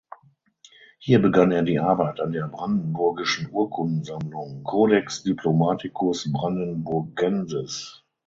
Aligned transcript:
Hier 0.97 1.21
begann 1.21 1.51
er 1.51 1.61
die 1.61 1.79
Arbeit 1.79 2.19
an 2.21 2.31
der 2.31 2.47
brandenburgischen 2.47 3.51
Urkundensammlung 3.51 4.63
"Codex 4.63 5.21
diplomaticus 5.21 6.31
Brandenburgensis". 6.31 8.03